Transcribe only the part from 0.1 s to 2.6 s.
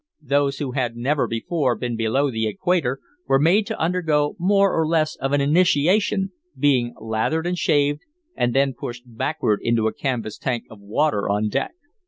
Those who had never before been below the